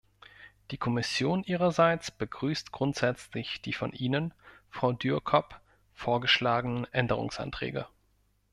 [0.71, 4.33] Die Kommission ihrerseits begrüßt grundsätzlich die von Ihnen,
[4.71, 5.61] Frau Dührkop,
[5.93, 7.85] vorgeschlagenen Änderungsanträge.